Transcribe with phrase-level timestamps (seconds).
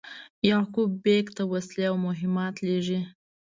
[0.49, 2.99] یعقوب بېګ ته وسلې او مهمات لېږي.